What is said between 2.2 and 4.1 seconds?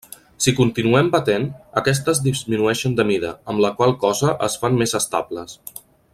disminueixen de mida, amb la qual